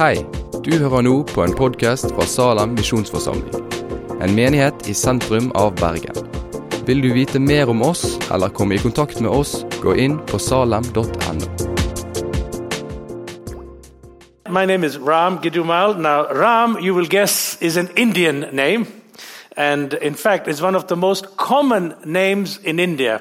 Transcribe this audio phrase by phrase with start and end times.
[0.00, 0.14] Hei,
[0.64, 3.66] du hører nå på en podkast fra Salem misjonsforsamling.
[4.24, 6.16] En menighet i sentrum av Bergen.
[6.88, 10.40] Vil du vite mer om oss eller komme i kontakt med oss, gå inn på
[10.40, 11.50] salem.no.
[14.48, 15.98] My name is Ram Gidumal.
[16.00, 18.86] Now, Ram, you will guess, is an Indian name.
[19.54, 23.20] And in fact, it's one of the most common names in India.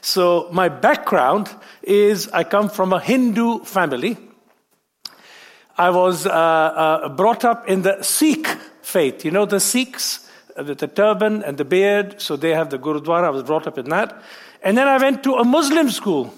[0.00, 1.50] So, my background
[1.82, 4.16] is I come from a Hindu family.
[5.80, 8.46] I was uh, uh, brought up in the Sikh
[8.82, 9.24] faith.
[9.24, 12.78] You know, the Sikhs uh, with the turban and the beard, so they have the
[12.78, 13.24] Gurudwara.
[13.24, 14.22] I was brought up in that.
[14.62, 16.34] And then I went to a Muslim school.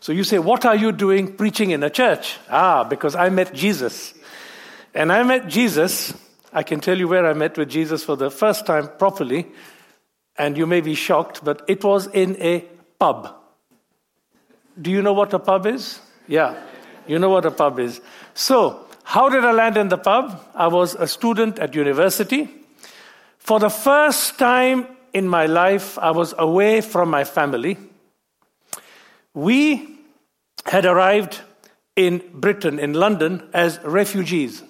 [0.00, 2.36] So you say, What are you doing preaching in a church?
[2.50, 4.12] Ah, because I met Jesus.
[4.92, 6.12] And I met Jesus.
[6.52, 9.46] I can tell you where I met with Jesus for the first time properly.
[10.36, 12.66] And you may be shocked, but it was in a
[12.98, 13.34] pub.
[14.78, 16.00] Do you know what a pub is?
[16.28, 16.54] Yeah,
[17.10, 18.00] you know what a pub is.
[18.34, 20.40] So, how did I land in the pub?
[20.54, 22.48] I was a student at university.
[23.38, 27.78] For the first time in my life, I was away from my family.
[29.34, 29.98] We
[30.66, 31.40] had arrived
[31.96, 34.62] in Britain, in London, as refugees.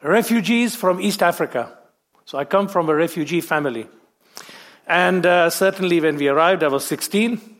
[0.00, 1.76] Refugees from East Africa.
[2.24, 3.88] So I come from a refugee family.
[4.86, 7.51] And uh, certainly when we arrived, I was 16.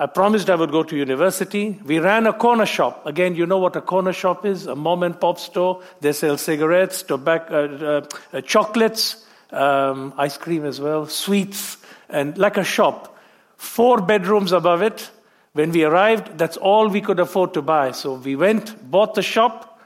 [0.00, 1.78] I promised I would go to university.
[1.84, 3.04] We ran a corner shop.
[3.04, 4.66] Again, you know what a corner shop is?
[4.66, 5.82] A mom and pop store.
[6.00, 11.76] They sell cigarettes, tobacco, uh, uh, chocolates, um, ice cream as well, sweets,
[12.08, 13.14] and like a shop.
[13.58, 15.10] Four bedrooms above it.
[15.52, 17.90] When we arrived, that's all we could afford to buy.
[17.90, 19.78] So we went, bought the shop.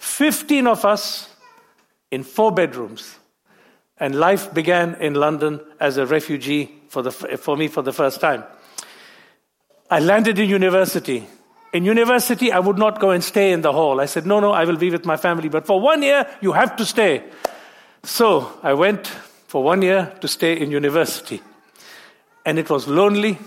[0.00, 1.34] 15 of us
[2.10, 3.16] in four bedrooms.
[3.96, 8.20] And life began in London as a refugee for, the, for me for the first
[8.20, 8.44] time.
[9.92, 11.26] I landed in university.
[11.74, 14.00] In university, I would not go and stay in the hall.
[14.00, 15.50] I said, No, no, I will be with my family.
[15.50, 17.22] But for one year, you have to stay.
[18.02, 19.06] So I went
[19.48, 21.42] for one year to stay in university.
[22.46, 23.38] And it was lonely.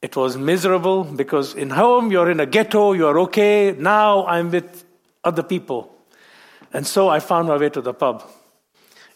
[0.00, 3.72] It was miserable because in home, you're in a ghetto, you're okay.
[3.72, 4.82] Now I'm with
[5.24, 5.94] other people.
[6.72, 8.24] And so I found my way to the pub.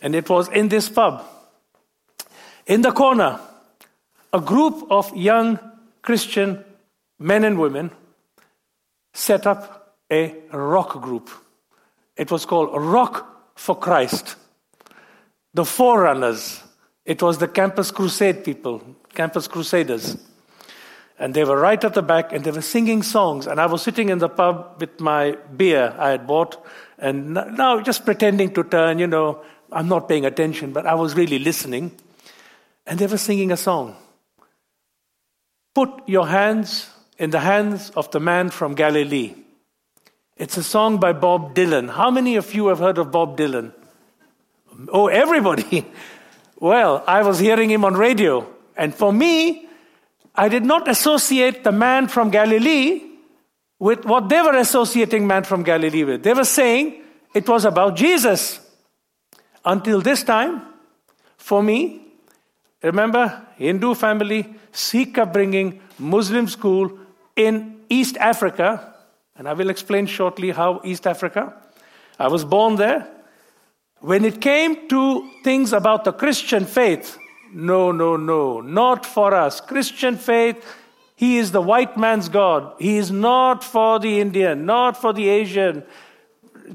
[0.03, 1.25] And it was in this pub,
[2.67, 3.41] in the corner,
[4.35, 5.59] a group of young
[6.03, 6.65] Christian
[7.19, 7.91] men and women
[9.15, 11.31] set up a rock group.
[12.17, 14.37] It was called Rock for Christ.
[15.55, 16.63] The Forerunners.
[17.05, 18.83] It was the Campus Crusade people,
[19.15, 20.17] Campus Crusaders.
[21.19, 23.47] And they were right at the back and they were singing songs.
[23.47, 26.65] And I was sitting in the pub with my beer I had bought
[26.99, 31.15] and now just pretending to turn, you know, I'm not paying attention, but I was
[31.15, 31.93] really listening.
[32.87, 33.97] And they were singing a song.
[35.75, 39.35] Put your hands in the hands of the man from Galilee.
[40.37, 41.91] It's a song by Bob Dylan.
[41.91, 43.73] How many of you have heard of Bob Dylan?
[44.93, 45.87] Oh, everybody.
[46.61, 48.45] Well, I was hearing him on radio.
[48.77, 49.69] And for me,
[50.35, 53.03] I did not associate the man from Galilee
[53.79, 56.25] with what they were associating man from Galilee with.
[56.25, 57.01] They were saying
[57.33, 58.61] it was about Jesus.
[59.65, 60.63] Until this time,
[61.37, 62.08] for me,
[62.83, 66.99] remember, Hindu family, Sikh upbringing, Muslim school
[67.37, 68.95] in East Africa,
[69.37, 71.55] and I will explain shortly how East Africa.
[72.19, 73.07] I was born there.
[74.01, 77.19] When it came to things about the Christian faith,
[77.53, 79.61] no, no, no, not for us.
[79.61, 80.65] Christian faith,
[81.17, 82.75] he is the white man's God.
[82.79, 85.83] He is not for the Indian, not for the Asian.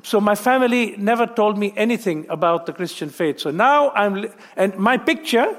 [0.04, 3.40] So my family never told me anything about the Christian faith.
[3.40, 4.26] So now I'm,
[4.58, 5.58] and my picture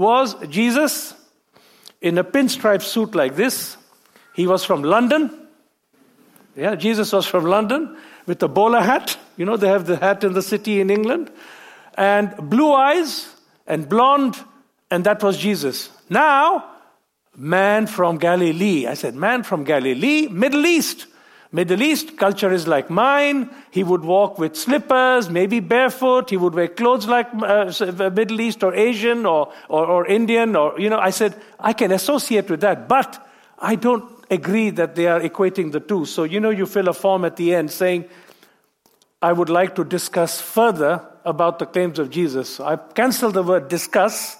[0.00, 1.14] was Jesus
[2.00, 3.76] in a pinstripe suit like this.
[4.34, 5.30] He was from London.
[6.56, 7.96] Yeah, Jesus was from London
[8.26, 9.18] with a bowler hat.
[9.36, 11.30] You know, they have the hat in the city in England.
[11.94, 13.28] And blue eyes
[13.66, 14.36] and blonde,
[14.90, 15.90] and that was Jesus.
[16.08, 16.64] Now,
[17.36, 18.86] man from Galilee.
[18.86, 21.06] I said, man from Galilee, Middle East.
[21.52, 23.50] Middle East culture is like mine.
[23.72, 26.30] He would walk with slippers, maybe barefoot.
[26.30, 27.72] He would wear clothes like uh,
[28.10, 30.54] Middle East or Asian or, or, or Indian.
[30.54, 33.26] Or, you know, I said, I can associate with that, but
[33.58, 36.04] I don't agree that they are equating the two.
[36.04, 38.04] So, you know, you fill a form at the end saying,
[39.20, 42.60] I would like to discuss further about the claims of Jesus.
[42.60, 44.36] I canceled the word discuss.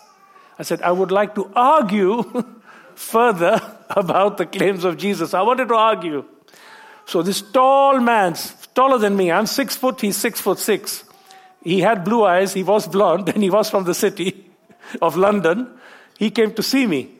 [0.58, 2.22] I said, I would like to argue
[2.94, 3.60] further
[3.90, 5.34] about the claims of Jesus.
[5.34, 6.24] I wanted to argue.
[7.10, 8.36] So this tall man,
[8.72, 11.02] taller than me, I'm six foot, he's six foot six.
[11.60, 14.48] He had blue eyes, he was blonde, and he was from the city
[15.02, 15.76] of London.
[16.16, 17.10] He came to see me.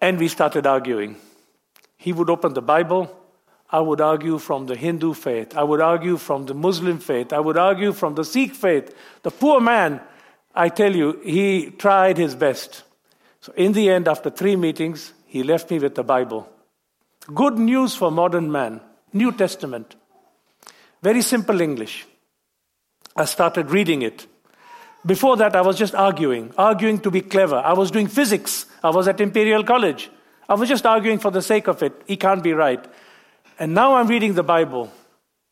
[0.00, 1.16] And we started arguing.
[1.96, 3.10] He would open the Bible,
[3.70, 5.56] I would argue from the Hindu faith.
[5.56, 7.32] I would argue from the Muslim faith.
[7.32, 8.94] I would argue from the Sikh faith.
[9.24, 10.00] The poor man,
[10.54, 12.84] I tell you, he tried his best.
[13.40, 16.48] So, in the end, after three meetings, he left me with the Bible.
[17.34, 18.80] Good news for modern man,
[19.12, 19.96] New Testament.
[21.02, 22.06] Very simple English.
[23.14, 24.26] I started reading it.
[25.04, 27.56] Before that, I was just arguing, arguing to be clever.
[27.56, 28.64] I was doing physics.
[28.82, 30.10] I was at Imperial College.
[30.48, 31.92] I was just arguing for the sake of it.
[32.06, 32.84] He can't be right.
[33.58, 34.90] And now I'm reading the Bible.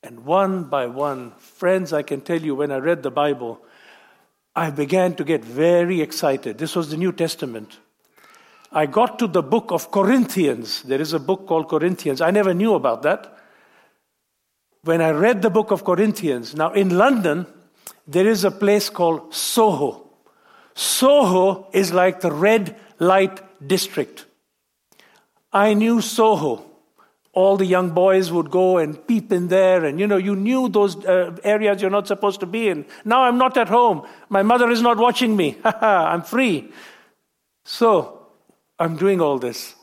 [0.02, 3.60] And one by one, friends, I can tell you, when I read the Bible,
[4.54, 6.56] I began to get very excited.
[6.56, 7.78] This was the New Testament.
[8.76, 10.82] I got to the book of Corinthians.
[10.82, 12.20] There is a book called Corinthians.
[12.20, 13.38] I never knew about that.
[14.82, 17.46] When I read the book of Corinthians, now in London,
[18.06, 20.10] there is a place called Soho.
[20.74, 24.26] Soho is like the red light district.
[25.54, 26.66] I knew Soho
[27.32, 30.70] all the young boys would go and peep in there and you know you knew
[30.70, 34.00] those uh, areas you're not supposed to be in now i'm not at home
[34.30, 36.72] my mother is not watching me i'm free
[37.66, 38.15] so
[38.78, 39.74] i'm doing all this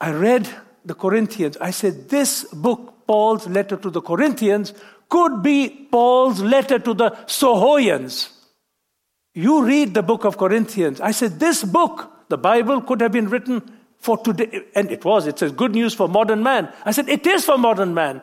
[0.00, 0.48] i read
[0.84, 4.74] the corinthians i said this book paul's letter to the corinthians
[5.08, 8.30] could be paul's letter to the sohoians
[9.34, 13.28] you read the book of corinthians i said this book the bible could have been
[13.28, 13.62] written
[14.04, 14.64] for today.
[14.74, 16.70] And it was, it says, good news for modern man.
[16.84, 18.20] I said, it is for modern man.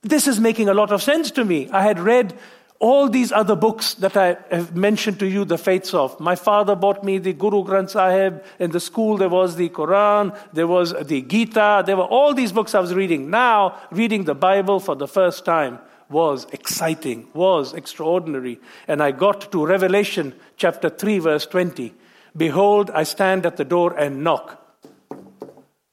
[0.00, 1.68] This is making a lot of sense to me.
[1.70, 2.32] I had read
[2.80, 6.18] all these other books that I have mentioned to you, the faiths of.
[6.20, 8.44] My father bought me the Guru Granth Sahib.
[8.60, 12.52] In the school, there was the Quran, there was the Gita, there were all these
[12.52, 13.30] books I was reading.
[13.30, 18.60] Now, reading the Bible for the first time was exciting, was extraordinary.
[18.86, 21.92] And I got to Revelation chapter 3, verse 20.
[22.36, 24.64] Behold, I stand at the door and knock.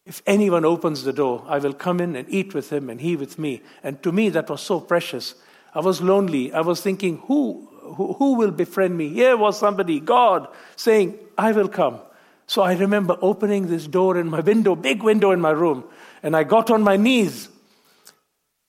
[0.06, 3.16] If anyone opens the door, I will come in and eat with him and he
[3.16, 3.64] with me.
[3.84, 5.34] And to me, that was so precious.
[5.76, 6.54] I was lonely.
[6.54, 9.10] I was thinking, who, who, who will befriend me?
[9.10, 12.00] Here was somebody, God, saying, I will come.
[12.48, 15.84] So I remember opening this door in my window, big window in my room,
[16.24, 17.50] and I got on my knees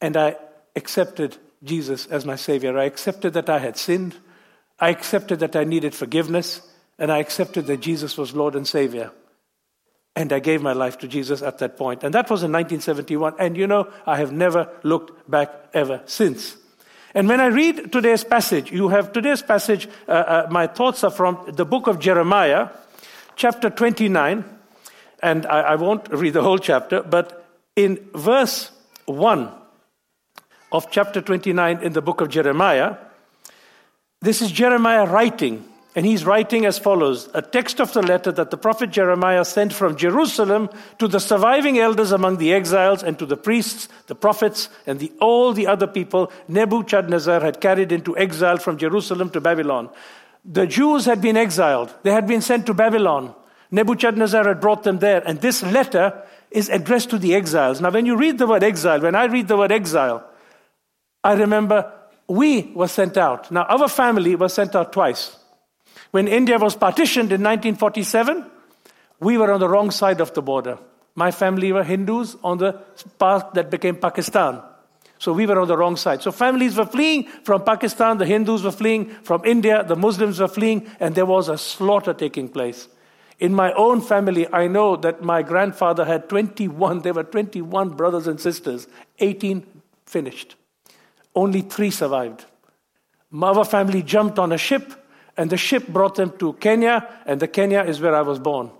[0.00, 0.36] and I
[0.74, 2.78] accepted Jesus as my Savior.
[2.78, 4.14] I accepted that I had sinned.
[4.78, 6.60] I accepted that I needed forgiveness.
[6.98, 9.10] And I accepted that Jesus was Lord and Savior.
[10.14, 12.02] And I gave my life to Jesus at that point.
[12.02, 13.34] And that was in 1971.
[13.38, 16.56] And you know, I have never looked back ever since.
[17.16, 21.10] And when I read today's passage, you have today's passage, uh, uh, my thoughts are
[21.10, 22.68] from the book of Jeremiah,
[23.36, 24.44] chapter 29.
[25.22, 28.70] And I, I won't read the whole chapter, but in verse
[29.06, 29.50] 1
[30.70, 32.98] of chapter 29 in the book of Jeremiah,
[34.20, 35.64] this is Jeremiah writing
[35.96, 39.72] and he's writing as follows a text of the letter that the prophet Jeremiah sent
[39.72, 44.68] from Jerusalem to the surviving elders among the exiles and to the priests, the prophets,
[44.86, 49.88] and the, all the other people Nebuchadnezzar had carried into exile from Jerusalem to Babylon.
[50.44, 53.34] The Jews had been exiled, they had been sent to Babylon.
[53.70, 57.80] Nebuchadnezzar had brought them there, and this letter is addressed to the exiles.
[57.80, 60.22] Now, when you read the word exile, when I read the word exile,
[61.24, 61.90] I remember
[62.28, 63.50] we were sent out.
[63.50, 65.38] Now, our family was sent out twice.
[66.16, 68.50] When India was partitioned in 1947,
[69.20, 70.78] we were on the wrong side of the border.
[71.14, 72.72] My family were Hindus on the
[73.18, 74.62] path that became Pakistan.
[75.18, 76.22] So we were on the wrong side.
[76.22, 80.48] So families were fleeing from Pakistan, the Hindus were fleeing from India, the Muslims were
[80.48, 82.88] fleeing, and there was a slaughter taking place.
[83.38, 88.26] In my own family, I know that my grandfather had 21, there were 21 brothers
[88.26, 89.66] and sisters, 18
[90.06, 90.56] finished.
[91.34, 92.46] Only three survived.
[93.38, 95.02] Our family jumped on a ship
[95.36, 98.70] and the ship brought them to Kenya, and the Kenya is where I was born.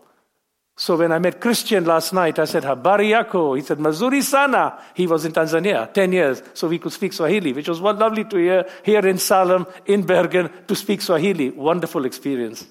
[0.79, 3.57] So when I met Christian last night, I said, Habari yako.
[3.57, 4.79] He said, Mazuri sana.
[4.95, 8.37] He was in Tanzania, 10 years, so we could speak Swahili, which was lovely to
[8.37, 11.51] hear here in Salem, in Bergen, to speak Swahili.
[11.51, 12.67] Wonderful experience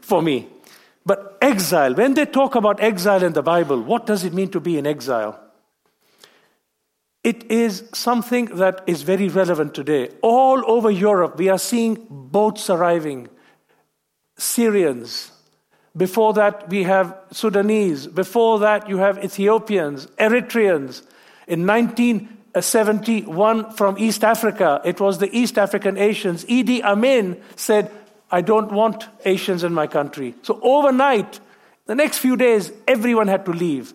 [0.00, 0.48] for me.
[1.04, 4.60] But exile, when they talk about exile in the Bible, what does it mean to
[4.60, 5.40] be in exile?
[7.26, 10.10] It is something that is very relevant today.
[10.22, 13.26] All over Europe, we are seeing boats arriving,
[14.38, 15.32] Syrians.
[15.96, 18.06] Before that, we have Sudanese.
[18.06, 21.02] Before that, you have Ethiopians, Eritreans.
[21.48, 26.44] In 1971, from East Africa, it was the East African Asians.
[26.44, 27.90] Idi Amin said,
[28.30, 30.36] I don't want Asians in my country.
[30.42, 31.40] So overnight,
[31.86, 33.92] the next few days, everyone had to leave.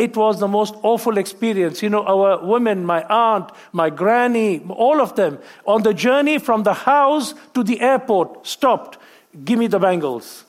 [0.00, 1.82] It was the most awful experience.
[1.82, 6.62] You know, our women, my aunt, my granny, all of them, on the journey from
[6.62, 8.96] the house to the airport, stopped,
[9.44, 10.44] give me the bangles.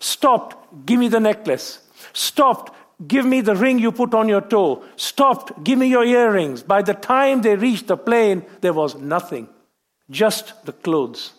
[0.00, 1.80] Stopped, give me the necklace.
[2.12, 2.72] Stopped,
[3.06, 4.82] Give me the ring you put on your toe.
[4.96, 5.62] Stopped.
[5.62, 6.62] Give me your earrings.
[6.62, 9.48] By the time they reached the plane, there was nothing,
[10.10, 11.34] just the clothes.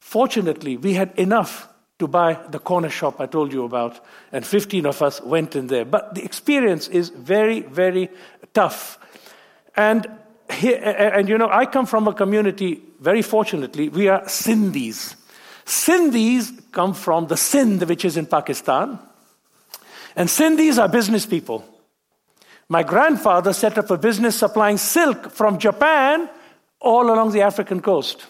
[0.00, 1.68] Fortunately, we had enough
[2.00, 4.00] to buy the corner shop I told you about,
[4.32, 5.84] and 15 of us went in there.
[5.84, 8.10] But the experience is very, very
[8.52, 8.98] tough.
[9.76, 10.06] And,
[10.50, 15.14] here, and you know, I come from a community, very fortunately, we are Sindhis.
[15.64, 18.98] Sindhis come from the Sindh, which is in Pakistan.
[20.16, 21.64] And Sindhis are business people.
[22.68, 26.30] My grandfather set up a business supplying silk from Japan
[26.80, 28.26] all along the African coast.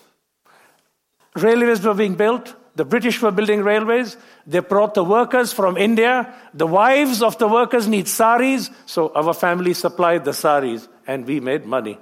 [1.36, 2.54] Railways were being built.
[2.76, 4.16] The British were building railways.
[4.46, 6.32] They brought the workers from India.
[6.54, 11.40] The wives of the workers need saris, so our family supplied the saris, and we
[11.40, 11.98] made money.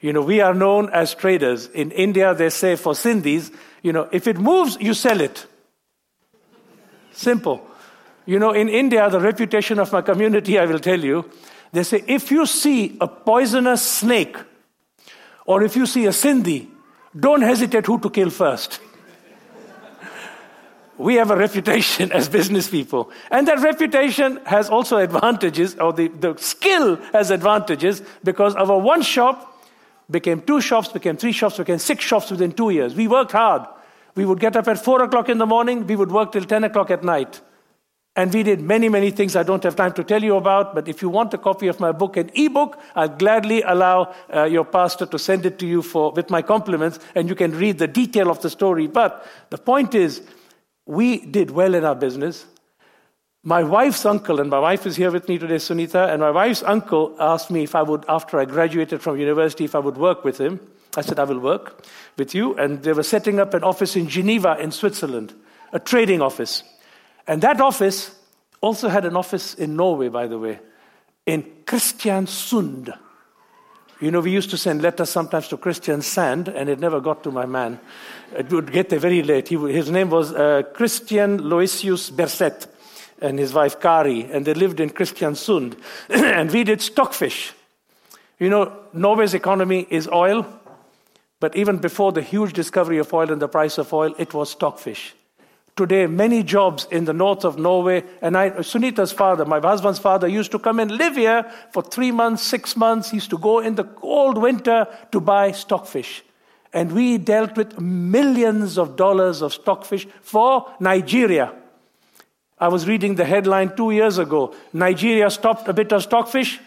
[0.00, 1.66] You know, we are known as traders.
[1.68, 5.46] In India, they say for Sindhis, you know, if it moves, you sell it.
[7.12, 7.64] Simple.
[8.26, 11.30] You know, in India, the reputation of my community, I will tell you,
[11.72, 14.36] they say if you see a poisonous snake
[15.46, 16.68] or if you see a Sindhi,
[17.18, 18.80] don't hesitate who to kill first.
[20.98, 23.10] We have a reputation as business people.
[23.30, 29.02] And that reputation has also advantages, or the, the skill has advantages, because our one
[29.02, 29.48] shop
[30.10, 32.94] became two shops, became three shops, became six shops within two years.
[32.94, 33.66] We worked hard.
[34.14, 36.64] We would get up at four o'clock in the morning, we would work till 10
[36.64, 37.40] o'clock at night.
[38.14, 40.74] And we did many, many things I don't have time to tell you about.
[40.74, 44.44] But if you want a copy of my book, an ebook, I'll gladly allow uh,
[44.44, 47.78] your pastor to send it to you for, with my compliments, and you can read
[47.78, 48.86] the detail of the story.
[48.86, 50.20] But the point is,
[50.86, 52.46] we did well in our business.
[53.44, 56.62] My wife's uncle, and my wife is here with me today, Sunita, and my wife's
[56.62, 60.24] uncle asked me if I would, after I graduated from university, if I would work
[60.24, 60.60] with him.
[60.96, 61.84] I said, I will work
[62.16, 62.54] with you.
[62.54, 65.34] And they were setting up an office in Geneva, in Switzerland,
[65.72, 66.62] a trading office.
[67.26, 68.14] And that office
[68.60, 70.60] also had an office in Norway, by the way,
[71.26, 72.96] in Kristiansund.
[74.02, 77.30] You know, we used to send letters sometimes to Kristiansand, and it never got to
[77.30, 77.78] my man.
[78.36, 79.46] It would get there very late.
[79.46, 82.66] He, his name was uh, Christian Loisius Berset
[83.20, 85.78] and his wife Kari, and they lived in Kristiansund.
[86.08, 87.52] and we did stockfish.
[88.40, 90.46] You know, Norway's economy is oil,
[91.38, 94.50] but even before the huge discovery of oil and the price of oil, it was
[94.50, 95.14] stockfish
[95.76, 98.04] today many jobs in the north of Norway.
[98.20, 102.10] And I, Sunita's father, my husband's father, used to come and live here for three
[102.10, 103.10] months, six months.
[103.10, 106.22] He used to go in the cold winter to buy stockfish.
[106.72, 111.54] And we dealt with millions of dollars of stockfish for Nigeria.
[112.58, 116.60] I was reading the headline two years ago Nigeria stopped a bit of stockfish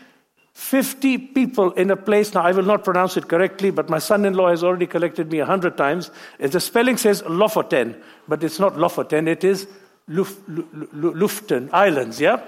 [0.55, 2.33] 50 people in a place.
[2.33, 5.29] Now, I will not pronounce it correctly, but my son in law has already corrected
[5.29, 6.11] me a hundred times.
[6.39, 9.67] The spelling says Lofoten, but it's not Lofoten, it is
[10.07, 12.47] Luf, Luften Islands, yeah?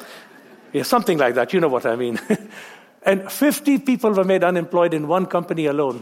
[0.72, 1.52] Yeah, something like that.
[1.52, 2.18] You know what I mean.
[3.04, 6.02] and 50 people were made unemployed in one company alone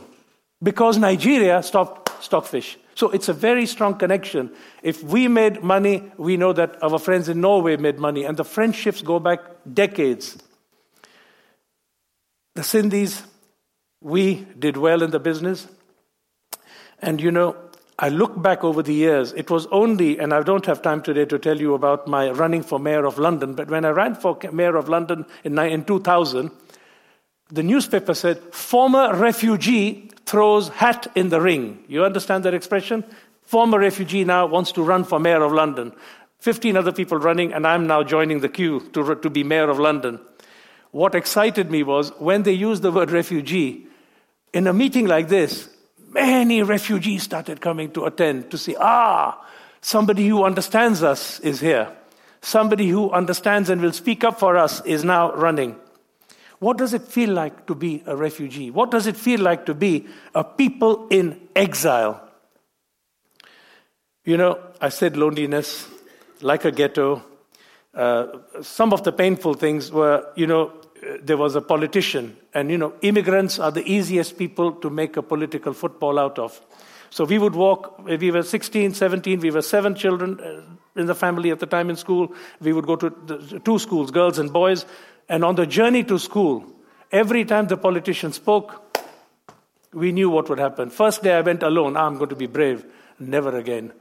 [0.62, 2.78] because Nigeria stopped stockfish.
[2.94, 4.52] So it's a very strong connection.
[4.84, 8.46] If we made money, we know that our friends in Norway made money, and the
[8.46, 9.40] friendships go back
[9.74, 10.38] decades.
[12.56, 13.22] The Sindhis,
[14.02, 15.68] we did well in the business.
[17.02, 17.58] And you know,
[18.00, 21.26] I look back over the years, it was only, and I don't have time today
[21.26, 24.38] to tell you about my running for mayor of London, but when I ran for
[24.52, 26.52] mayor of London in, in 2000,
[27.52, 31.84] the newspaper said, former refugee throws hat in the ring.
[31.88, 33.06] You understand that expression?
[33.44, 35.94] Former refugee now wants to run for mayor of London.
[36.40, 39.80] 15 other people running, and I'm now joining the queue to, to be mayor of
[39.80, 40.20] London.
[40.96, 43.86] What excited me was when they used the word refugee,
[44.54, 45.68] in a meeting like this,
[46.08, 49.46] many refugees started coming to attend to see, ah,
[49.82, 51.92] somebody who understands us is here.
[52.40, 55.76] Somebody who understands and will speak up for us is now running.
[56.60, 58.72] What does it feel like to be a refugee?
[58.72, 62.26] What does it feel like to be a people in exile?
[64.24, 65.90] You know, I said loneliness,
[66.40, 67.22] like a ghetto.
[67.94, 68.28] Uh,
[68.62, 70.72] some of the painful things were, you know,
[71.22, 75.22] there was a politician, and you know, immigrants are the easiest people to make a
[75.22, 76.60] political football out of.
[77.10, 81.16] So we would walk, we were 16, 17, we were seven children uh, in the
[81.16, 82.34] family at the time in school.
[82.60, 84.86] We would go to two schools, girls and boys.
[85.30, 86.66] And on the journey to school,
[87.12, 89.06] every time the politician spoke,
[89.94, 90.90] we knew what would happen.
[90.90, 92.86] First day I went alone, I'm going to be brave.
[93.18, 93.94] Never again.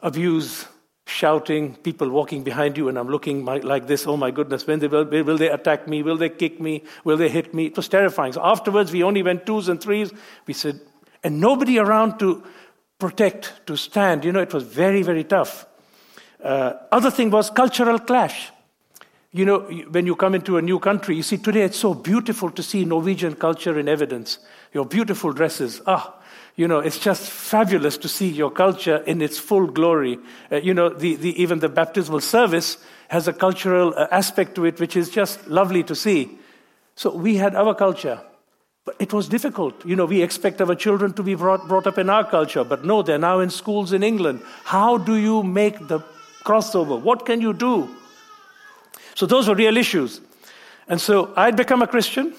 [0.00, 0.66] Abuse,
[1.08, 4.06] shouting, people walking behind you, and I'm looking like this.
[4.06, 6.02] Oh my goodness, when they will, will they attack me?
[6.02, 6.84] Will they kick me?
[7.04, 7.66] Will they hit me?
[7.66, 8.32] It was terrifying.
[8.32, 10.12] So afterwards, we only went twos and threes.
[10.46, 10.80] We said,
[11.24, 12.42] and nobody around to
[12.98, 14.24] protect, to stand.
[14.24, 15.66] You know, it was very, very tough.
[16.42, 18.50] Uh, other thing was cultural clash.
[19.32, 19.60] you know,
[19.90, 22.84] when you come into a new country, you see today it's so beautiful to see
[22.84, 24.38] Norwegian culture in evidence.
[24.72, 25.82] Your beautiful dresses.
[25.86, 26.17] Ah,
[26.58, 30.18] you know, it's just fabulous to see your culture in its full glory.
[30.50, 34.64] Uh, you know, the, the, even the baptismal service has a cultural uh, aspect to
[34.64, 36.36] it, which is just lovely to see.
[36.96, 38.20] So we had our culture.
[38.84, 39.86] But it was difficult.
[39.86, 42.84] You know, we expect our children to be brought, brought up in our culture, but
[42.84, 44.42] no, they're now in schools in England.
[44.64, 46.00] How do you make the
[46.44, 47.00] crossover?
[47.00, 47.88] What can you do?
[49.14, 50.20] So those were real issues.
[50.88, 52.34] And so I'd become a Christian.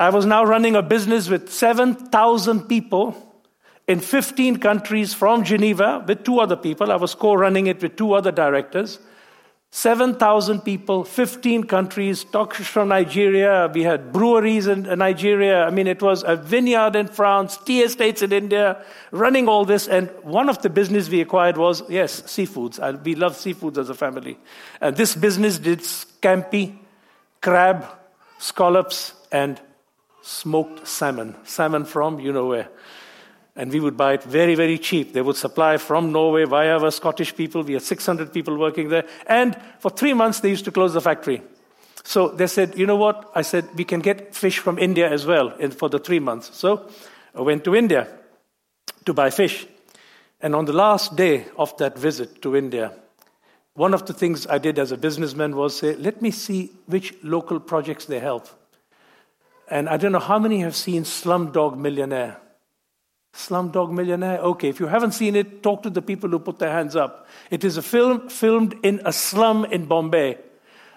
[0.00, 3.14] I was now running a business with 7,000 people
[3.86, 6.90] in 15 countries from Geneva with two other people.
[6.90, 8.98] I was co running it with two other directors.
[9.72, 13.70] 7,000 people, 15 countries, doctors from Nigeria.
[13.72, 15.64] We had breweries in Nigeria.
[15.64, 19.86] I mean, it was a vineyard in France, tea estates in India, running all this.
[19.86, 23.04] And one of the business we acquired was, yes, seafoods.
[23.04, 24.38] We love seafoods as a family.
[24.80, 26.78] And this business did scampi,
[27.42, 27.84] crab,
[28.38, 29.60] scallops, and
[30.22, 31.34] smoked salmon.
[31.44, 32.68] Salmon from you know where
[33.56, 35.12] and we would buy it very, very cheap.
[35.12, 37.62] They would supply from Norway via our Scottish people.
[37.62, 39.06] We had 600 people working there.
[39.26, 41.42] And for three months, they used to close the factory.
[42.04, 43.30] So they said, you know what?
[43.34, 46.56] I said, we can get fish from India as well for the three months.
[46.56, 46.88] So
[47.34, 48.08] I went to India
[49.04, 49.66] to buy fish.
[50.40, 52.94] And on the last day of that visit to India,
[53.74, 57.14] one of the things I did as a businessman was say, let me see which
[57.22, 58.48] local projects they help.
[59.70, 62.38] And I don't know how many have seen Slumdog Millionaire.
[63.32, 64.38] Slumdog Millionaire?
[64.38, 67.28] Okay, if you haven't seen it, talk to the people who put their hands up.
[67.50, 70.38] It is a film filmed in a slum in Bombay,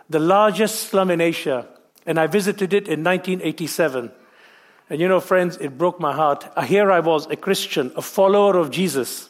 [0.10, 1.68] the largest slum in Asia.
[2.08, 4.12] And I visited it in 1987.
[4.89, 6.51] And you know, friends, it broke my heart.
[6.56, 9.30] Uh, here I was, a Christian, a follower of Jesus,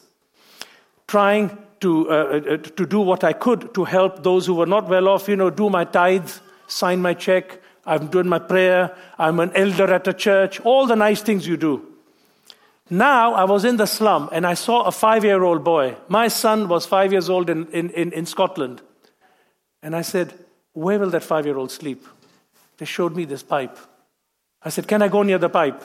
[1.06, 4.88] trying to, uh, uh, to do what I could to help those who were not
[4.88, 9.40] well off, you know, do my tithes, sign my check, I'm doing my prayer, I'm
[9.40, 11.94] an elder at a church, all the nice things you do.
[12.90, 15.96] Now I was in the slum and I saw a five year old boy.
[16.08, 18.82] My son was five years old in, in, in, in Scotland.
[19.82, 20.34] And I said,
[20.72, 22.06] Where will that five year old sleep?
[22.78, 23.78] They showed me this pipe.
[24.62, 25.82] I said, Can I go near the pipe?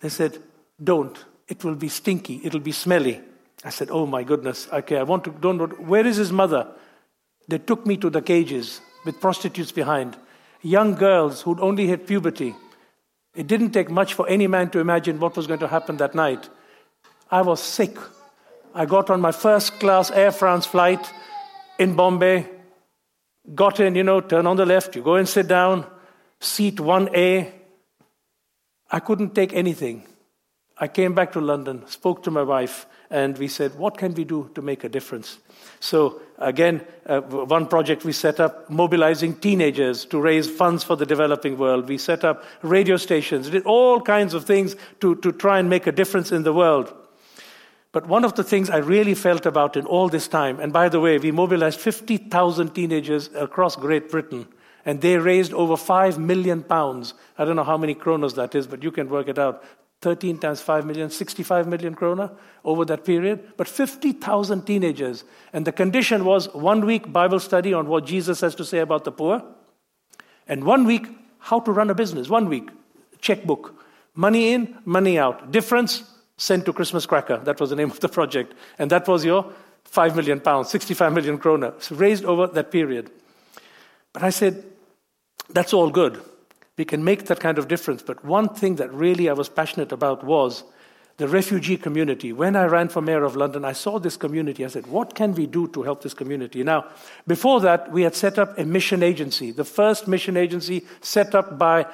[0.00, 0.38] They said,
[0.82, 1.16] Don't.
[1.48, 2.40] It will be stinky.
[2.44, 3.20] It'll be smelly.
[3.64, 4.68] I said, Oh my goodness.
[4.72, 6.68] Okay, I want to, don't, where is his mother?
[7.48, 10.16] They took me to the cages with prostitutes behind,
[10.64, 12.56] young girls who'd only hit puberty.
[13.34, 16.14] It didn't take much for any man to imagine what was going to happen that
[16.14, 16.48] night.
[17.30, 17.96] I was sick.
[18.74, 21.12] I got on my first class Air France flight
[21.78, 22.48] in Bombay,
[23.54, 25.86] got in, you know, turn on the left, you go and sit down,
[26.40, 27.52] seat 1A.
[28.90, 30.06] I couldn't take anything.
[30.78, 34.24] I came back to London, spoke to my wife, and we said, What can we
[34.24, 35.38] do to make a difference?
[35.80, 41.06] So, again, uh, one project we set up mobilizing teenagers to raise funds for the
[41.06, 41.88] developing world.
[41.88, 45.86] We set up radio stations, did all kinds of things to, to try and make
[45.86, 46.92] a difference in the world.
[47.92, 50.88] But one of the things I really felt about in all this time, and by
[50.88, 54.48] the way, we mobilized 50,000 teenagers across Great Britain,
[54.84, 57.14] and they raised over 5 million pounds.
[57.38, 59.62] I don't know how many kronos that is, but you can work it out.
[60.04, 62.30] 13 times 5 million, 65 million krona
[62.62, 65.24] over that period, but 50,000 teenagers.
[65.54, 69.04] And the condition was one week Bible study on what Jesus has to say about
[69.04, 69.42] the poor,
[70.46, 71.06] and one week
[71.38, 72.28] how to run a business.
[72.28, 72.68] One week,
[73.20, 73.74] checkbook.
[74.14, 75.50] Money in, money out.
[75.50, 76.02] Difference,
[76.36, 77.38] sent to Christmas Cracker.
[77.38, 78.52] That was the name of the project.
[78.78, 79.52] And that was your
[79.84, 81.72] 5 million pounds, 65 million krona.
[81.98, 83.10] Raised over that period.
[84.12, 84.64] But I said,
[85.48, 86.22] that's all good.
[86.76, 88.02] We can make that kind of difference.
[88.02, 90.64] But one thing that really I was passionate about was
[91.16, 92.32] the refugee community.
[92.32, 94.64] When I ran for mayor of London, I saw this community.
[94.64, 96.64] I said, what can we do to help this community?
[96.64, 96.86] Now,
[97.26, 101.56] before that, we had set up a mission agency, the first mission agency set up
[101.56, 101.86] by,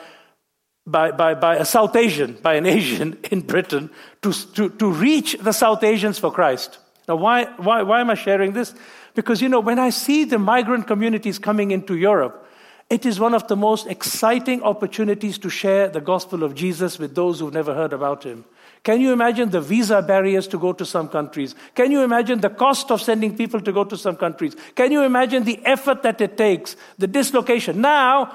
[0.87, 3.91] by, by, by a South Asian, by an Asian in Britain,
[4.23, 6.79] to, to, to reach the South Asians for Christ.
[7.07, 8.73] Now, why, why, why am I sharing this?
[9.15, 12.47] Because, you know, when I see the migrant communities coming into Europe,
[12.91, 17.15] it is one of the most exciting opportunities to share the gospel of Jesus with
[17.15, 18.45] those who've never heard about him.
[18.83, 21.55] Can you imagine the visa barriers to go to some countries?
[21.77, 24.57] Can you imagine the cost of sending people to go to some countries?
[24.75, 27.81] Can you imagine the effort that it takes, the dislocation?
[27.81, 28.35] Now,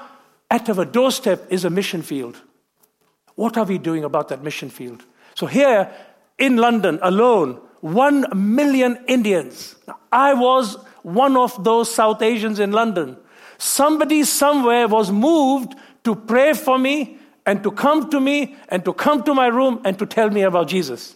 [0.50, 2.40] at our doorstep is a mission field.
[3.34, 5.04] What are we doing about that mission field?
[5.34, 5.92] So, here
[6.38, 9.76] in London alone, one million Indians.
[10.10, 13.18] I was one of those South Asians in London
[13.58, 18.92] Somebody somewhere was moved to pray for me and to come to me and to
[18.92, 21.14] come to my room and to tell me about Jesus.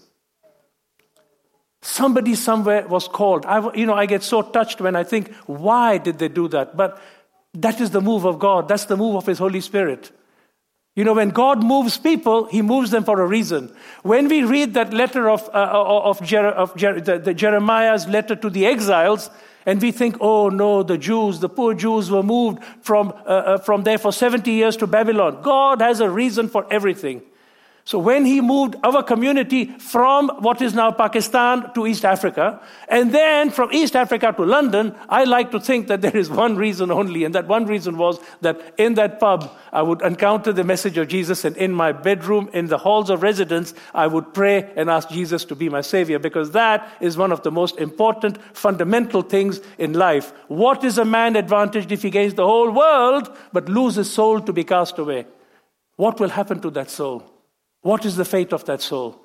[1.82, 3.46] Somebody somewhere was called.
[3.46, 6.76] I, you know, I get so touched when I think, why did they do that?
[6.76, 7.00] But
[7.54, 8.68] That is the move of God.
[8.68, 10.12] That's the move of His Holy Spirit.
[10.94, 13.74] You know, when God moves people, He moves them for a reason.
[14.02, 18.06] When we read that letter of, uh, uh of, Jer- of Jer- the, the Jeremiah's
[18.06, 19.30] letter to the exiles,
[19.66, 23.58] and we think, oh no, the Jews, the poor Jews were moved from, uh, uh,
[23.58, 25.42] from there for 70 years to Babylon.
[25.42, 27.22] God has a reason for everything.
[27.84, 33.12] So when he moved our community from what is now Pakistan to East Africa, and
[33.12, 36.90] then from East Africa to London, I like to think that there is one reason
[36.90, 40.98] only, and that one reason was that in that pub, I would encounter the message
[40.98, 44.88] of Jesus, and in my bedroom, in the halls of residence, I would pray and
[44.90, 49.22] ask Jesus to be my Savior, because that is one of the most important, fundamental
[49.22, 50.32] things in life.
[50.48, 54.52] What is a man advantaged if he gains the whole world, but loses soul to
[54.52, 55.26] be cast away?
[55.96, 57.24] What will happen to that soul?
[57.82, 59.24] What is the fate of that soul?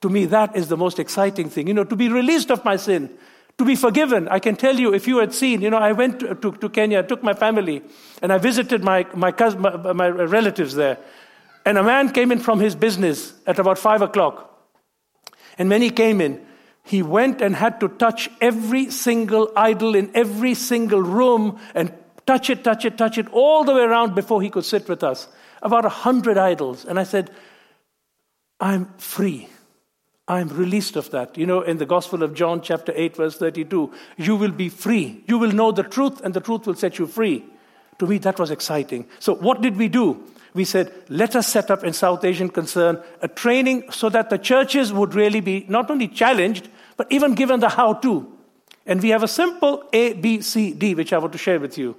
[0.00, 1.68] To me, that is the most exciting thing.
[1.68, 3.10] You know, to be released of my sin,
[3.58, 4.28] to be forgiven.
[4.28, 6.68] I can tell you, if you had seen, you know, I went to, to, to
[6.68, 7.82] Kenya, took my family,
[8.20, 10.98] and I visited my, my, cousin, my, my relatives there.
[11.64, 14.48] And a man came in from his business at about five o'clock.
[15.58, 16.44] And when he came in,
[16.84, 21.92] he went and had to touch every single idol in every single room and
[22.26, 25.04] touch it, touch it, touch it all the way around before he could sit with
[25.04, 25.28] us.
[25.62, 26.84] About a hundred idols.
[26.84, 27.30] And I said,
[28.60, 29.48] I'm free.
[30.28, 31.36] I'm released of that.
[31.36, 35.24] You know, in the Gospel of John, chapter 8, verse 32, you will be free.
[35.26, 37.44] You will know the truth, and the truth will set you free.
[37.98, 39.06] To me, that was exciting.
[39.18, 40.24] So, what did we do?
[40.54, 44.38] We said, let us set up in South Asian Concern a training so that the
[44.38, 48.30] churches would really be not only challenged, but even given the how to.
[48.86, 51.78] And we have a simple A, B, C, D, which I want to share with
[51.78, 51.96] you.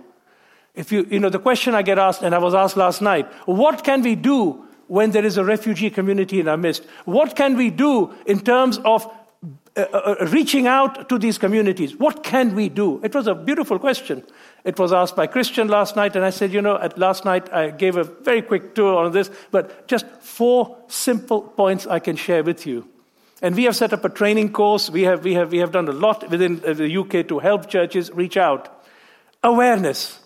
[0.75, 3.27] If you, you know, the question I get asked, and I was asked last night,
[3.45, 6.83] what can we do when there is a refugee community in our midst?
[7.05, 9.05] What can we do in terms of
[9.75, 11.95] uh, uh, uh, reaching out to these communities?
[11.95, 13.01] What can we do?
[13.03, 14.23] It was a beautiful question.
[14.63, 17.51] It was asked by Christian last night, and I said, you know, at last night
[17.51, 22.15] I gave a very quick tour on this, but just four simple points I can
[22.15, 22.87] share with you.
[23.41, 24.91] And we have set up a training course.
[24.91, 28.11] We have, we have, we have done a lot within the UK to help churches
[28.11, 28.85] reach out.
[29.41, 30.19] Awareness.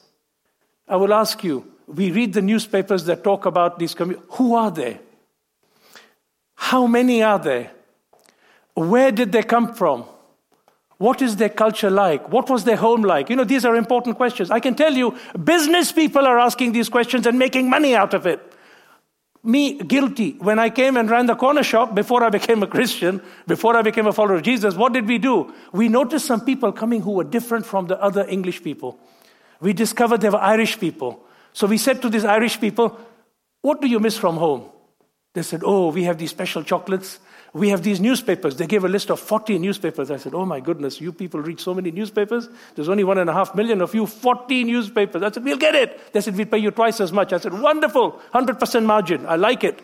[0.89, 4.27] I will ask you, we read the newspapers that talk about these communities.
[4.31, 4.99] Who are they?
[6.55, 7.71] How many are there?
[8.73, 10.05] Where did they come from?
[10.97, 12.29] What is their culture like?
[12.29, 13.29] What was their home like?
[13.29, 14.51] You know, these are important questions.
[14.51, 18.25] I can tell you, business people are asking these questions and making money out of
[18.25, 18.41] it.
[19.43, 20.31] Me, guilty.
[20.39, 23.83] When I came and ran the corner shop before I became a Christian, before I
[23.83, 25.53] became a follower of Jesus, what did we do?
[25.71, 28.99] We noticed some people coming who were different from the other English people.
[29.61, 31.23] We discovered they were Irish people.
[31.57, 32.95] So we said to these Irish people,
[33.63, 34.69] What do you miss from home?
[35.33, 37.17] They said, Oh, we have these special chocolates.
[37.51, 38.57] We have these newspapers.
[38.57, 40.11] They gave a list of 40 newspapers.
[40.11, 42.47] I said, Oh my goodness, you people read so many newspapers.
[42.75, 45.23] There's only one and a half million of you, 40 newspapers.
[45.23, 46.13] I said, We'll get it.
[46.13, 47.33] They said, We'll pay you twice as much.
[47.33, 49.25] I said, Wonderful, 100% margin.
[49.25, 49.79] I like it.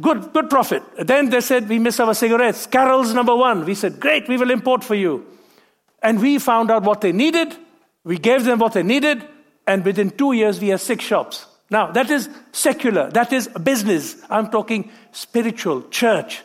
[0.00, 0.82] Good, good profit.
[0.98, 2.64] Then they said, We miss our cigarettes.
[2.64, 3.66] Carroll's number one.
[3.66, 5.26] We said, Great, we will import for you.
[6.02, 7.54] And we found out what they needed.
[8.04, 9.28] We gave them what they needed
[9.66, 11.46] and within two years we have six shops.
[11.70, 14.16] Now, that is secular, that is business.
[14.28, 16.42] I'm talking spiritual, church.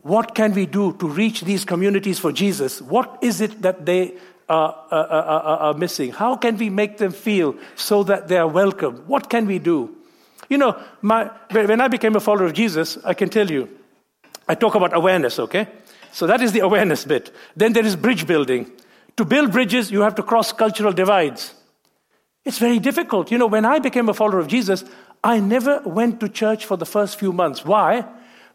[0.00, 2.80] What can we do to reach these communities for Jesus?
[2.80, 4.14] What is it that they
[4.48, 6.12] are, are, are, are missing?
[6.12, 9.04] How can we make them feel so that they are welcome?
[9.06, 9.96] What can we do?
[10.48, 13.68] You know, my, when I became a follower of Jesus, I can tell you,
[14.48, 15.66] I talk about awareness, okay?
[16.12, 17.34] So that is the awareness bit.
[17.56, 18.70] Then there is bridge building.
[19.16, 21.54] To build bridges, you have to cross cultural divides.
[22.44, 23.30] It's very difficult.
[23.30, 24.84] You know, when I became a follower of Jesus,
[25.24, 27.64] I never went to church for the first few months.
[27.64, 28.04] Why?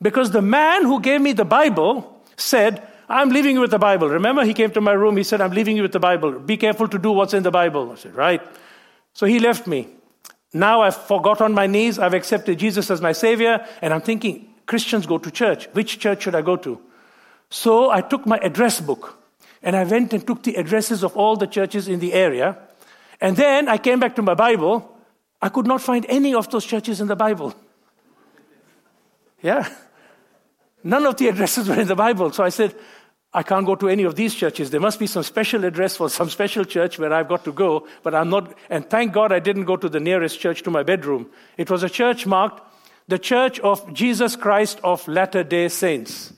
[0.01, 4.07] Because the man who gave me the Bible said, I'm leaving you with the Bible.
[4.07, 6.39] Remember, he came to my room, he said, I'm leaving you with the Bible.
[6.39, 7.91] Be careful to do what's in the Bible.
[7.91, 8.41] I said, Right.
[9.13, 9.89] So he left me.
[10.53, 14.47] Now I've forgot on my knees, I've accepted Jesus as my Savior, and I'm thinking,
[14.65, 15.67] Christians go to church.
[15.73, 16.79] Which church should I go to?
[17.49, 19.20] So I took my address book
[19.63, 22.57] and I went and took the addresses of all the churches in the area.
[23.19, 24.97] And then I came back to my Bible.
[25.41, 27.53] I could not find any of those churches in the Bible.
[29.41, 29.67] Yeah.
[30.83, 32.31] None of the addresses were in the Bible.
[32.31, 32.75] So I said,
[33.33, 34.71] I can't go to any of these churches.
[34.71, 37.87] There must be some special address for some special church where I've got to go,
[38.03, 38.57] but I'm not.
[38.69, 41.29] And thank God I didn't go to the nearest church to my bedroom.
[41.57, 42.61] It was a church marked
[43.07, 46.33] the Church of Jesus Christ of Latter day Saints.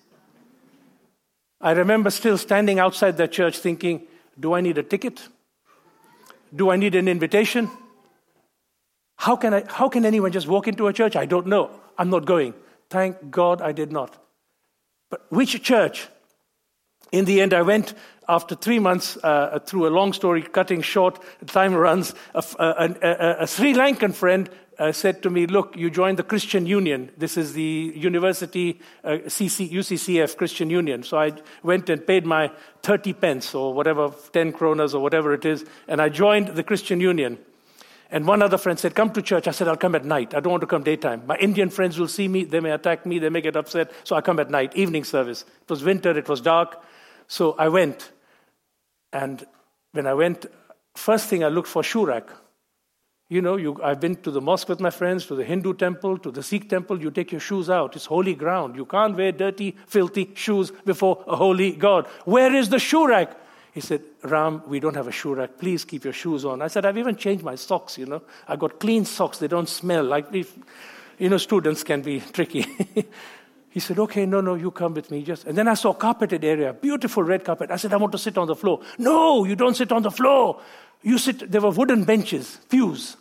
[1.64, 4.02] I remember still standing outside that church thinking,
[4.38, 5.28] do I need a ticket?
[6.54, 7.70] Do I need an invitation?
[9.16, 11.16] How can, I, how can anyone just walk into a church?
[11.16, 11.72] I don't know.
[11.98, 12.54] I'm not going.
[12.90, 14.22] Thank God I did not.
[15.10, 16.10] But which church
[17.14, 17.94] In the end, I went
[18.28, 22.16] after three months uh, through a long story, cutting short, time runs.
[22.34, 24.50] A, a, a, a Sri Lankan friend
[24.80, 27.12] uh, said to me, Look, you joined the Christian Union.
[27.18, 31.04] This is the university, uh, CC, UCCF Christian Union.
[31.04, 35.46] So I went and paid my 30 pence or whatever, 10 kronas or whatever it
[35.46, 37.38] is, and I joined the Christian Union.
[38.10, 39.48] And one other friend said, Come to church.
[39.48, 40.36] I said, I'll come at night.
[40.36, 41.24] I don't want to come daytime.
[41.26, 42.44] My Indian friends will see me.
[42.44, 43.18] They may attack me.
[43.18, 43.92] They may get upset.
[44.04, 45.46] So I come at night, evening service.
[45.64, 46.16] It was winter.
[46.16, 46.84] It was dark.
[47.28, 48.12] So I went.
[49.12, 49.44] And
[49.94, 50.46] when I went,
[50.96, 52.30] first thing I looked for shoe rack.
[53.34, 56.20] You know, you, I've been to the mosque with my friends, to the Hindu temple,
[56.20, 57.02] to the Sikh temple.
[57.02, 57.96] You take your shoes out.
[57.96, 58.76] It's holy ground.
[58.76, 62.06] You can't wear dirty, filthy shoes before a holy God.
[62.26, 63.36] Where is the shoe rack?
[63.74, 65.58] He said, Ram, we don't have a shoe rack.
[65.58, 66.62] Please keep your shoes on.
[66.62, 68.22] I said, I've even changed my socks, you know.
[68.48, 69.40] I got clean socks.
[69.40, 70.04] They don't smell.
[70.04, 70.56] Like, if,
[71.18, 72.68] you know, students can be tricky.
[73.72, 75.24] he said, okay, no, no, you come with me.
[75.24, 77.72] Just, and then I saw a carpeted area, beautiful red carpet.
[77.72, 78.82] I said, I want to sit on the floor.
[79.00, 80.62] No, you don't sit on the floor.
[81.02, 83.18] You sit, there were wooden benches, pews.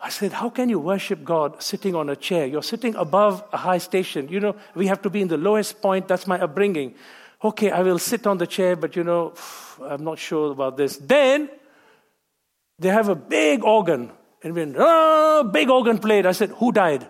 [0.00, 2.46] I said, How can you worship God sitting on a chair?
[2.46, 4.28] You're sitting above a high station.
[4.28, 6.08] You know, we have to be in the lowest point.
[6.08, 6.94] That's my upbringing
[7.42, 9.34] okay, I will sit on the chair, but you know,
[9.82, 10.96] I'm not sure about this.
[10.96, 11.48] Then
[12.78, 14.10] they have a big organ.
[14.42, 17.06] And when, oh, ah, big organ played, I said, who died?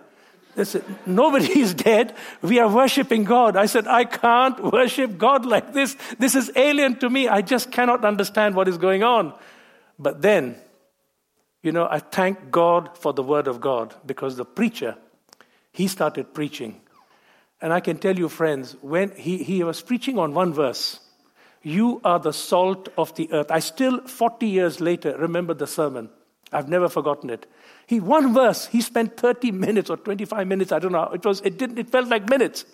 [0.55, 2.15] They said, nobody is dead.
[2.41, 3.55] We are worshiping God.
[3.55, 5.95] I said, I can't worship God like this.
[6.17, 7.27] This is alien to me.
[7.27, 9.33] I just cannot understand what is going on.
[9.97, 10.55] But then,
[11.61, 14.95] you know, I thank God for the word of God because the preacher,
[15.71, 16.81] he started preaching.
[17.61, 20.99] And I can tell you, friends, when he, he was preaching on one verse,
[21.61, 23.51] you are the salt of the earth.
[23.51, 26.09] I still, 40 years later, remember the sermon.
[26.53, 27.45] I've never forgotten it.
[27.85, 31.09] He, one verse, he spent 30 minutes or 25 minutes, I don't know.
[31.13, 32.65] It, was, it, didn't, it felt like minutes.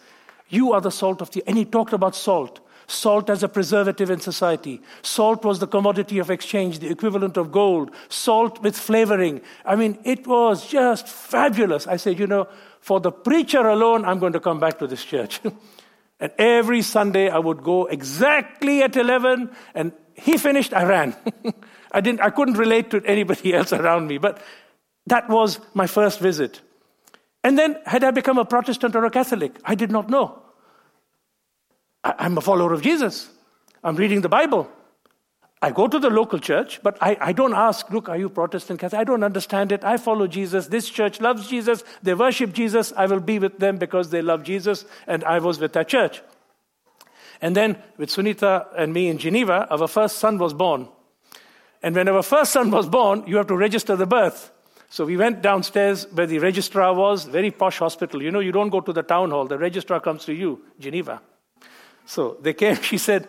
[0.50, 2.60] You are the salt of the And he talked about salt.
[2.88, 4.82] Salt as a preservative in society.
[5.02, 7.91] Salt was the commodity of exchange, the equivalent of gold.
[8.10, 9.41] Salt with flavoring.
[9.65, 11.88] I mean, it was just fabulous.
[11.88, 12.48] I said, you know,
[12.80, 15.41] for the preacher alone, I'm going to come back to this church.
[16.19, 21.15] and every Sunday I would go exactly at 11, and he finished, I ran.
[21.91, 24.41] I, didn't, I couldn't relate to anybody else around me, but
[25.08, 26.62] that was my first visit.
[27.43, 29.56] And then, had I become a Protestant or a Catholic?
[29.63, 30.41] I did not know.
[32.06, 33.30] I'm a follower of Jesus.
[33.84, 34.70] I'm reading the Bible.
[35.62, 38.80] I go to the local church, but I, I don't ask, look, are you Protestant
[38.80, 39.00] Catholic?
[39.00, 39.84] I don't understand it.
[39.84, 40.68] I follow Jesus.
[40.68, 41.84] This church loves Jesus.
[42.04, 42.94] They worship Jesus.
[42.96, 46.22] I will be with them because they love Jesus, and I was with that church.
[47.41, 50.88] And then with Sunita and me in Geneva, our first son was born.
[51.82, 54.52] And when our first son was born, you have to register the birth.
[54.89, 58.22] So we went downstairs where the registrar was, very posh hospital.
[58.22, 61.22] You know, you don't go to the town hall, the registrar comes to you, Geneva.
[62.06, 63.28] So they came, she said,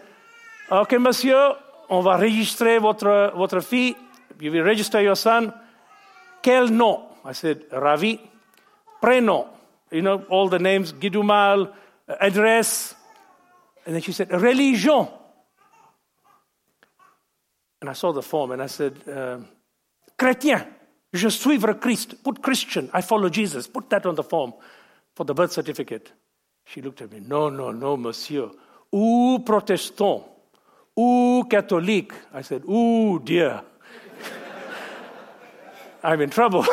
[0.70, 1.54] Okay, monsieur,
[1.88, 3.96] on va registrer votre, votre fille.
[4.40, 5.52] You will register your son.
[6.42, 7.02] Quel nom?
[7.24, 8.20] I said, Ravi.
[9.02, 9.46] Prénom.
[9.90, 11.72] You know, all the names, Gidumal,
[12.20, 12.94] address.
[13.86, 15.08] And then she said, religion.
[17.80, 19.38] And I saw the form and I said, uh,
[20.18, 20.66] chrétien.
[21.12, 22.22] Je suis suivre Christ.
[22.22, 22.90] Put Christian.
[22.92, 23.68] I follow Jesus.
[23.68, 24.54] Put that on the form
[25.14, 26.12] for the birth certificate.
[26.64, 27.20] She looked at me.
[27.20, 28.50] No, no, no, monsieur.
[28.96, 30.24] Ou protestant.
[30.98, 32.14] Ooh, Catholic.
[32.32, 33.60] I said, Ooh, dear.
[36.02, 36.64] I'm in trouble.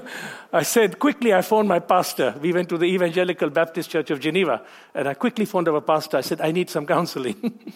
[0.52, 2.34] I said, quickly, I phoned my pastor.
[2.40, 4.62] We went to the Evangelical Baptist Church of Geneva,
[4.94, 6.18] and I quickly phoned our pastor.
[6.18, 7.72] I said, I need some counseling.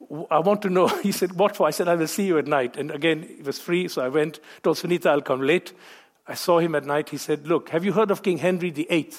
[0.30, 0.88] I want to know.
[0.88, 1.68] He said, What for?
[1.68, 2.76] I said, I will see you at night.
[2.76, 5.74] And again, it was free, so I went, told Sunita, I'll come late.
[6.26, 7.10] I saw him at night.
[7.10, 9.12] He said, Look, have you heard of King Henry VIII?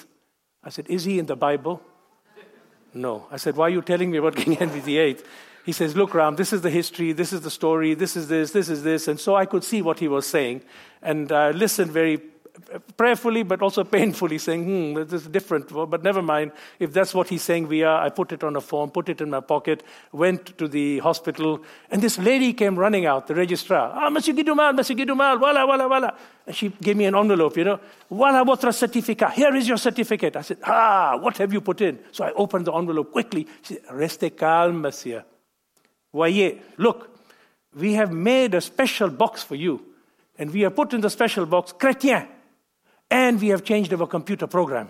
[0.62, 1.80] I said, Is he in the Bible?
[2.94, 3.26] No.
[3.30, 5.18] I said, Why are you telling me about King Henry VIII?
[5.64, 8.50] he says, Look, Ram, this is the history, this is the story, this is this,
[8.52, 9.08] this is this.
[9.08, 10.62] And so I could see what he was saying
[11.02, 12.20] and uh, listened very
[12.96, 15.68] prayerfully but also painfully, saying, Hmm, this is different.
[15.68, 16.52] But never mind.
[16.78, 19.20] If that's what he's saying we are, I put it on a form, put it
[19.20, 23.92] in my pocket, went to the hospital, and this lady came running out, the registrar.
[23.94, 26.10] Ah, Monsieur Gidumal, Monsieur Gidumal, voila, voila, voila.
[26.46, 27.80] And she gave me an envelope, you know.
[28.10, 29.32] Voila, votre certificat.
[29.32, 30.36] Here is your certificate.
[30.36, 31.98] I said, Ah, what have you put in?
[32.12, 33.46] So I opened the envelope quickly.
[33.62, 35.24] She said, Restez calme, monsieur.
[36.12, 37.10] Voyez, look,
[37.74, 39.84] we have made a special box for you.
[40.38, 42.26] And we have put in the special box chrétien.
[43.10, 44.88] And we have changed our computer program.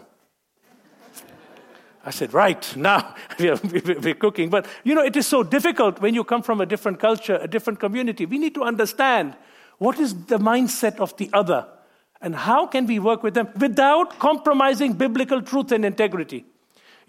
[2.05, 4.51] I said, right, now we are, we're cooking.
[4.51, 7.49] But you know, it is so difficult when you come from a different culture, a
[7.49, 8.27] different community.
[8.27, 9.37] We need to understand
[9.79, 11.67] what is the mindset of the other
[12.21, 16.45] and how can we work with them without compromising biblical truth and integrity.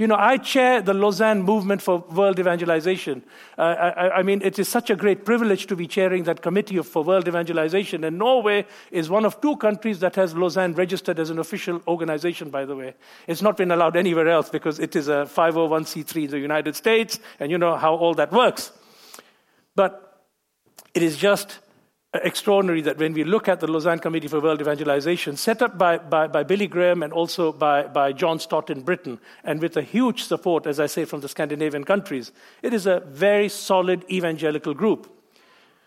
[0.02, 3.22] You know, I chair the Lausanne movement for world evangelization.
[3.56, 6.82] Uh, I, I, mean, it is such a great privilege to be chairing that committee
[6.82, 8.04] for world evangelization.
[8.04, 12.50] And Norway is one of two countries that has Lausanne registered as an official organization,
[12.50, 12.96] by the way.
[13.28, 17.20] It's not been allowed anywhere else because it is a 501c3 in the United States,
[17.40, 18.72] and you know how all that works.
[19.76, 20.26] But
[20.96, 21.60] it is just
[22.14, 25.98] extraordinary that when we look at the Lausanne Committee for World Evangelization, set up by,
[25.98, 29.82] by, by, Billy Graham and also by, by John Stott in Britain, and with a
[29.82, 34.74] huge support, as I say, from the Scandinavian countries, it is a very solid evangelical
[34.74, 35.10] group.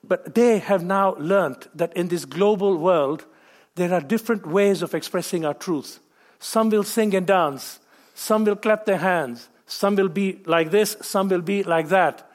[0.02, 3.26] But they have now learned that in this global world,
[3.74, 6.00] there are different ways of expressing our truth.
[6.38, 7.80] Some will sing and dance,
[8.14, 12.30] some will clap their hands, some will be like this, some will be like that.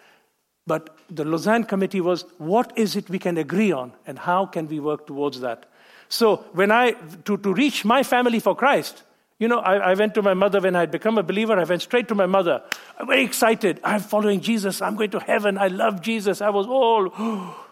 [0.68, 4.68] But the Lausanne Committee was what is it we can agree on and how can
[4.68, 5.66] we work towards that?
[6.08, 6.92] So, when I,
[7.26, 9.04] to, to reach my family for Christ,
[9.38, 11.58] you know, I, I went to my mother when I had become a believer.
[11.58, 12.62] I went straight to my mother.
[12.98, 13.80] I'm very excited.
[13.84, 14.82] I'm following Jesus.
[14.82, 15.58] I'm going to heaven.
[15.58, 16.42] I love Jesus.
[16.42, 17.56] I was all.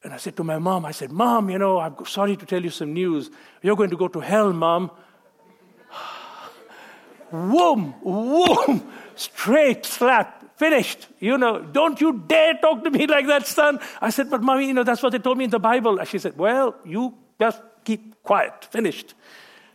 [0.00, 2.62] And I said to my mom, I said, Mom, you know, I'm sorry to tell
[2.62, 3.30] you some news.
[3.62, 4.92] You're going to go to hell, Mom.
[7.32, 11.08] Whoom, whoom, straight slap finished.
[11.20, 13.78] You know, don't you dare talk to me like that, son.
[14.00, 15.98] I said, but mommy, you know, that's what they told me in the Bible.
[15.98, 19.14] And she said, well, you just keep quiet, finished.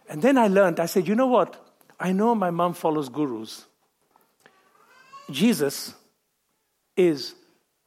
[0.10, 1.60] And then I learned, I said, you know what?
[2.00, 3.66] I know my mom follows gurus.
[5.32, 5.94] Jesus
[6.98, 7.36] is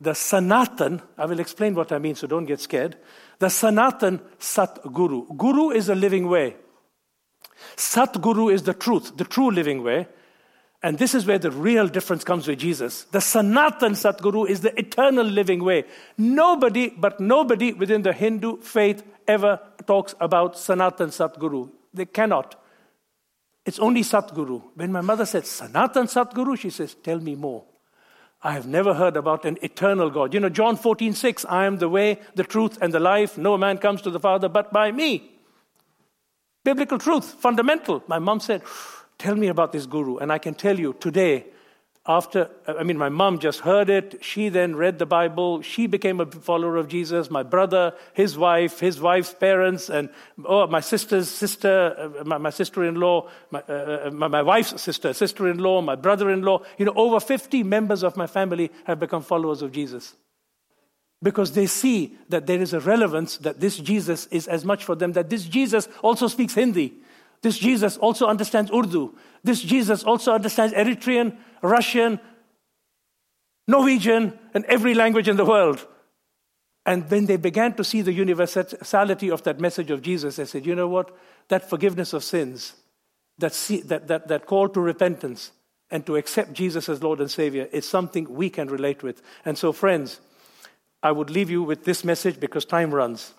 [0.00, 2.96] the Sanatan, I will explain what I mean, so don't get scared.
[3.38, 5.26] The Sanatan Sat Guru.
[5.36, 6.56] Guru is a living way.
[7.76, 10.06] Sat Guru is the truth, the true living way.
[10.86, 13.06] And this is where the real difference comes with Jesus.
[13.10, 15.82] The Sanatan Satguru is the eternal living way.
[16.16, 21.70] Nobody, but nobody within the Hindu faith ever talks about Sanatan Satguru.
[21.92, 22.54] They cannot.
[23.64, 24.62] It's only Satguru.
[24.76, 27.64] When my mother said Sanatan Satguru, she says, Tell me more.
[28.44, 30.34] I have never heard about an eternal God.
[30.34, 33.36] You know, John 14, 6, I am the way, the truth, and the life.
[33.36, 35.32] No man comes to the Father but by me.
[36.62, 38.04] Biblical truth, fundamental.
[38.06, 38.62] My mom said,
[39.18, 40.18] Tell me about this guru.
[40.18, 41.46] And I can tell you today,
[42.08, 44.22] after, I mean, my mom just heard it.
[44.22, 45.60] She then read the Bible.
[45.62, 47.30] She became a follower of Jesus.
[47.30, 50.08] My brother, his wife, his wife's parents, and
[50.44, 53.72] oh, my sister's sister, uh, my, my sister in law, my, uh,
[54.06, 56.62] uh, my, my, wife's sister, sister in law, my brother in law.
[56.78, 60.14] You know, over 50 members of my family have become followers of Jesus.
[61.22, 64.94] Because they see that there is a relevance that this Jesus is as much for
[64.94, 66.94] them, that this Jesus also speaks Hindi.
[67.42, 69.14] This Jesus also understands Urdu.
[69.44, 72.20] This Jesus also understands Eritrean, Russian,
[73.68, 75.86] Norwegian, and every language in the world.
[76.84, 80.64] And when they began to see the universality of that message of Jesus, they said,
[80.64, 81.16] you know what?
[81.48, 82.74] That forgiveness of sins,
[83.38, 83.52] that,
[83.86, 85.50] that, that, that call to repentance
[85.90, 89.20] and to accept Jesus as Lord and Savior is something we can relate with.
[89.44, 90.20] And so, friends,
[91.02, 93.34] I would leave you with this message because time runs.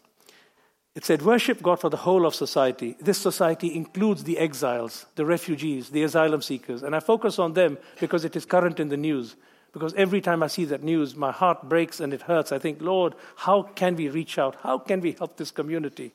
[0.98, 2.98] It said, Worship God for the whole of society.
[3.00, 6.82] This society includes the exiles, the refugees, the asylum seekers.
[6.82, 9.36] And I focus on them because it is current in the news.
[9.74, 12.52] Because every time I see that news, my heart breaks and it hurts.
[12.52, 14.56] I think, Lord, how can we reach out?
[14.64, 16.14] How can we help this community?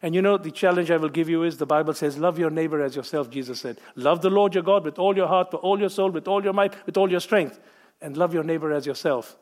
[0.00, 2.48] And you know, the challenge I will give you is the Bible says, Love your
[2.48, 3.78] neighbor as yourself, Jesus said.
[3.94, 6.42] Love the Lord your God with all your heart, with all your soul, with all
[6.42, 7.60] your might, with all your strength.
[8.00, 9.36] And love your neighbor as yourself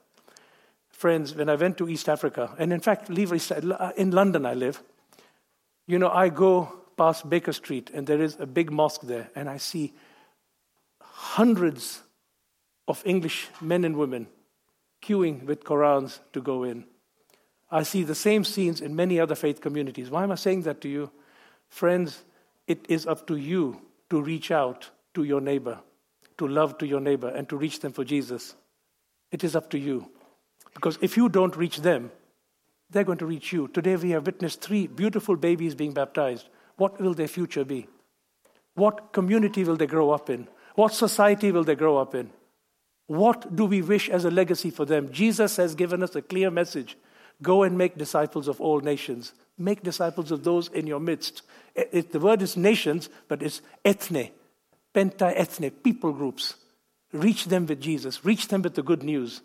[0.96, 4.82] friends, when I went to East Africa, and in fact, uh, in London I live,
[5.86, 9.48] you know, I go past Baker Street and there is a big mosque there, and
[9.48, 9.92] I see
[11.00, 12.02] hundreds
[12.88, 14.26] of English men and women
[15.02, 16.84] queuing with Korans to go in.
[17.70, 20.08] I see the same scenes in many other faith communities.
[20.08, 21.10] Why am I saying that to you?
[21.68, 22.24] Friends,
[22.66, 25.78] it is up to you to reach out to your neighbor,
[26.38, 28.54] to love to your neighbor, and to reach them for Jesus.
[29.30, 30.10] It is up to you.
[30.76, 32.12] Because if you don't reach them,
[32.90, 33.66] they're going to reach you.
[33.68, 36.50] Today we have witnessed three beautiful babies being baptized.
[36.76, 37.88] What will their future be?
[38.74, 40.48] What community will they grow up in?
[40.74, 42.30] What society will they grow up in?
[43.06, 45.10] What do we wish as a legacy for them?
[45.10, 46.96] Jesus has given us a clear message
[47.42, 49.32] go and make disciples of all nations.
[49.58, 51.42] Make disciples of those in your midst.
[51.74, 54.28] It, it, the word is nations, but it's ethne,
[54.94, 56.54] penta ethne, people groups.
[57.12, 59.40] Reach them with Jesus, reach them with the good news.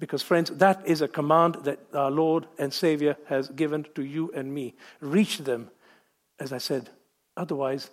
[0.00, 4.32] Because, friends, that is a command that our Lord and Savior has given to you
[4.34, 4.74] and me.
[5.00, 5.70] Reach them,
[6.40, 6.88] as I said.
[7.36, 7.90] Otherwise,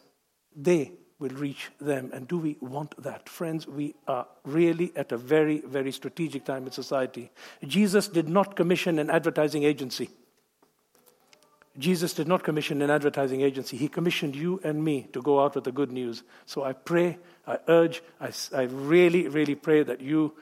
[0.55, 2.10] they will reach them.
[2.14, 3.28] And do we want that?
[3.28, 7.30] Friends, we are really at a very, very strategic time in society.
[7.66, 10.10] Jesus did not commission an advertising agency.
[11.78, 13.76] Jesus did not commission an advertising agency.
[13.78, 16.24] He commissioned you and me to go out with the good news.
[16.45, 20.34] So I pray I urge, I, I really, really pray that you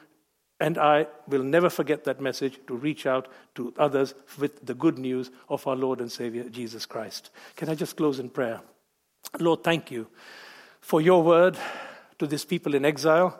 [0.60, 4.97] and I will never forget that message to reach out to others with the good
[4.97, 7.30] news of our Lord and Savior, Jesus Christ.
[7.56, 8.62] Can I just close in prayer?
[9.39, 10.08] Lord, thank you
[10.80, 11.58] for your word
[12.20, 13.38] to this people in exile.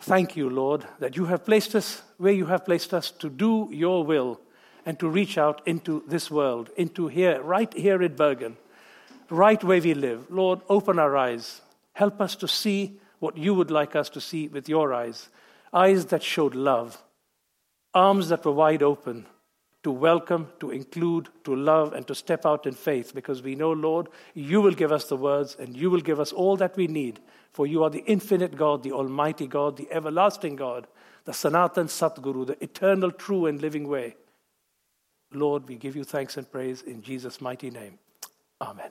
[0.00, 3.68] Thank you, Lord, that you have placed us where you have placed us to do
[3.72, 4.40] your will
[4.84, 8.56] and to reach out into this world, into here, right here in Bergen,
[9.30, 10.30] right where we live.
[10.30, 11.62] Lord, open our eyes.
[11.94, 15.30] Help us to see what you would like us to see with your eyes
[15.72, 17.02] eyes that showed love,
[17.94, 19.26] arms that were wide open
[19.88, 23.72] to welcome, to include, to love, and to step out in faith because we know,
[23.72, 26.86] Lord, you will give us the words and you will give us all that we
[26.88, 27.20] need.
[27.52, 30.86] For you are the infinite God, the Almighty God, the everlasting God,
[31.24, 34.16] the Sanatan Satguru, the eternal, true, and living way.
[35.32, 37.98] Lord, we give you thanks and praise in Jesus' mighty name.
[38.60, 38.90] Amen.